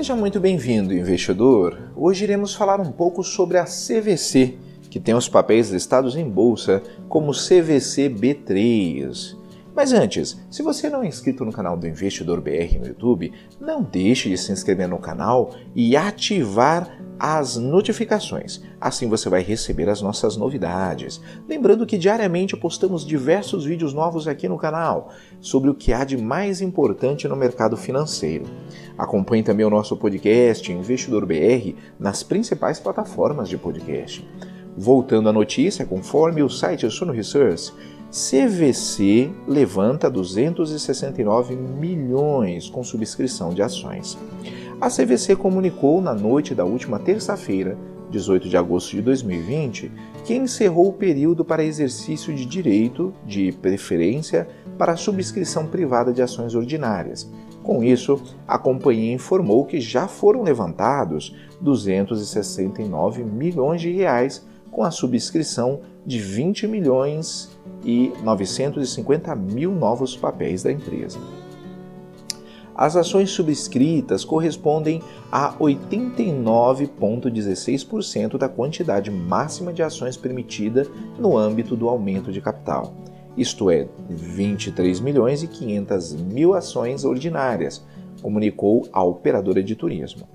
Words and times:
Seja 0.00 0.16
muito 0.16 0.40
bem-vindo, 0.40 0.94
investidor. 0.94 1.78
Hoje 1.94 2.24
iremos 2.24 2.54
falar 2.54 2.80
um 2.80 2.90
pouco 2.90 3.22
sobre 3.22 3.58
a 3.58 3.64
CVC, 3.64 4.56
que 4.88 4.98
tem 4.98 5.14
os 5.14 5.28
papéis 5.28 5.68
listados 5.68 6.16
em 6.16 6.26
bolsa 6.26 6.82
como 7.06 7.32
CVC 7.32 8.08
B3. 8.08 9.36
Mas 9.76 9.92
antes, 9.92 10.40
se 10.50 10.62
você 10.62 10.88
não 10.88 11.02
é 11.02 11.06
inscrito 11.06 11.44
no 11.44 11.52
canal 11.52 11.76
do 11.76 11.86
Investidor 11.86 12.40
BR 12.40 12.78
no 12.80 12.86
YouTube, 12.86 13.30
não 13.60 13.82
deixe 13.82 14.30
de 14.30 14.38
se 14.38 14.50
inscrever 14.50 14.88
no 14.88 14.98
canal 14.98 15.54
e 15.74 15.94
ativar 15.94 16.98
as 17.20 17.58
notificações. 17.58 18.62
Assim 18.80 19.06
você 19.06 19.28
vai 19.28 19.42
receber 19.42 19.90
as 19.90 20.00
nossas 20.00 20.38
novidades. 20.38 21.20
Lembrando 21.46 21.84
que 21.84 21.98
diariamente 21.98 22.56
postamos 22.56 23.04
diversos 23.04 23.66
vídeos 23.66 23.92
novos 23.92 24.26
aqui 24.26 24.48
no 24.48 24.56
canal 24.56 25.10
sobre 25.38 25.68
o 25.68 25.74
que 25.74 25.92
há 25.92 26.02
de 26.02 26.16
mais 26.16 26.62
importante 26.62 27.28
no 27.28 27.36
mercado 27.36 27.76
financeiro. 27.76 28.46
Acompanhe 28.96 29.42
também 29.42 29.66
o 29.66 29.70
nosso 29.70 29.98
podcast 29.98 30.72
Investidor 30.72 31.26
BR 31.26 31.74
nas 31.98 32.22
principais 32.22 32.80
plataformas 32.80 33.50
de 33.50 33.58
podcast. 33.58 34.26
Voltando 34.74 35.28
à 35.28 35.32
notícia, 35.32 35.84
conforme 35.84 36.42
o 36.42 36.48
site 36.48 36.88
Suno 36.90 37.12
Research, 37.12 37.70
CVC 38.10 39.30
levanta 39.46 40.10
269 40.10 41.54
milhões 41.54 42.70
com 42.70 42.82
subscrição 42.82 43.52
de 43.52 43.60
ações. 43.60 44.16
A 44.80 44.88
CVC 44.88 45.36
comunicou 45.36 46.00
na 46.00 46.14
noite 46.14 46.54
da 46.54 46.64
última 46.64 46.98
terça-feira, 46.98 47.76
18 48.10 48.48
de 48.48 48.56
agosto 48.56 48.92
de 48.92 49.02
2020, 49.02 49.92
que 50.24 50.34
encerrou 50.34 50.88
o 50.88 50.92
período 50.94 51.44
para 51.44 51.62
exercício 51.62 52.34
de 52.34 52.46
direito 52.46 53.12
de 53.26 53.52
preferência 53.52 54.48
para 54.78 54.96
subscrição 54.96 55.66
privada 55.66 56.14
de 56.14 56.22
ações 56.22 56.54
ordinárias. 56.54 57.30
Com 57.62 57.84
isso, 57.84 58.22
a 58.48 58.56
companhia 58.56 59.12
informou 59.12 59.66
que 59.66 59.78
já 59.82 60.08
foram 60.08 60.42
levantados 60.42 61.36
269 61.60 63.22
milhões 63.22 63.82
de 63.82 63.92
reais 63.92 64.46
com 64.70 64.82
a 64.82 64.90
subscrição 64.90 65.80
de 66.06 66.18
20 66.18 66.66
milhões 66.66 67.50
e 67.84 68.14
950 68.22 69.36
mil 69.36 69.72
novos 69.72 70.16
papéis 70.16 70.62
da 70.62 70.72
empresa. 70.72 71.18
As 72.80 72.96
ações 72.96 73.30
subscritas 73.30 74.24
correspondem 74.24 75.00
a 75.30 75.52
89,16% 75.58 78.38
da 78.38 78.48
quantidade 78.48 79.10
máxima 79.10 79.70
de 79.70 79.82
ações 79.82 80.16
permitida 80.16 80.86
no 81.18 81.36
âmbito 81.36 81.76
do 81.76 81.90
aumento 81.90 82.32
de 82.32 82.40
capital, 82.40 82.94
isto 83.36 83.70
é, 83.70 83.86
23 84.08 84.98
milhões 85.00 85.42
e 85.42 85.46
500 85.46 86.14
mil 86.14 86.54
ações 86.54 87.04
ordinárias, 87.04 87.84
comunicou 88.22 88.88
a 88.90 89.04
operadora 89.04 89.62
de 89.62 89.76
turismo. 89.76 90.26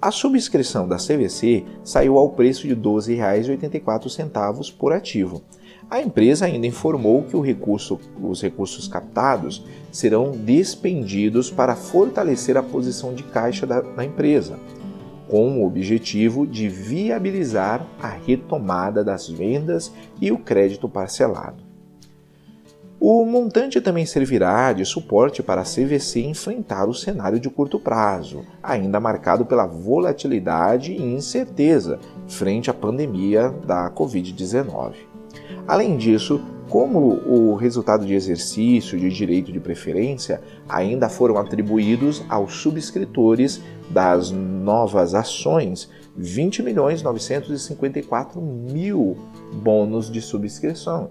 A 0.00 0.12
subscrição 0.12 0.86
da 0.86 0.98
CVC 0.98 1.64
saiu 1.82 2.16
ao 2.16 2.30
preço 2.30 2.68
de 2.68 2.74
R$ 2.74 2.80
12,84 2.80 4.72
por 4.76 4.92
ativo. 4.92 5.42
A 5.90 6.02
empresa 6.02 6.44
ainda 6.44 6.66
informou 6.66 7.22
que 7.22 7.34
recurso, 7.40 7.98
os 8.22 8.42
recursos 8.42 8.86
captados 8.86 9.64
serão 9.90 10.32
despendidos 10.32 11.50
para 11.50 11.74
fortalecer 11.74 12.58
a 12.58 12.62
posição 12.62 13.14
de 13.14 13.22
caixa 13.22 13.66
da, 13.66 13.80
da 13.80 14.04
empresa, 14.04 14.58
com 15.28 15.58
o 15.58 15.66
objetivo 15.66 16.46
de 16.46 16.68
viabilizar 16.68 17.86
a 18.02 18.08
retomada 18.08 19.02
das 19.02 19.30
vendas 19.30 19.90
e 20.20 20.30
o 20.30 20.36
crédito 20.36 20.90
parcelado. 20.90 21.68
O 23.00 23.24
montante 23.24 23.80
também 23.80 24.04
servirá 24.04 24.72
de 24.74 24.84
suporte 24.84 25.42
para 25.42 25.60
a 25.62 25.64
CVC 25.64 26.20
enfrentar 26.20 26.86
o 26.86 26.94
cenário 26.94 27.38
de 27.40 27.48
curto 27.48 27.78
prazo, 27.78 28.44
ainda 28.62 28.98
marcado 28.98 29.46
pela 29.46 29.66
volatilidade 29.66 30.92
e 30.92 31.00
incerteza 31.00 31.98
frente 32.26 32.68
à 32.68 32.74
pandemia 32.74 33.50
da 33.64 33.88
Covid-19. 33.88 35.07
Além 35.68 35.98
disso, 35.98 36.40
como 36.68 37.20
o 37.26 37.54
resultado 37.54 38.04
de 38.04 38.14
exercício 38.14 38.98
de 38.98 39.08
direito 39.10 39.52
de 39.52 39.60
preferência 39.60 40.40
ainda 40.68 41.08
foram 41.08 41.38
atribuídos 41.38 42.24
aos 42.28 42.54
subscritores 42.54 43.62
das 43.88 44.30
novas 44.30 45.14
ações 45.14 45.88
20 46.16 46.62
milhões 46.62 47.02
954 47.02 48.40
mil 48.40 49.16
bônus 49.62 50.10
de 50.10 50.20
subscrição 50.20 51.10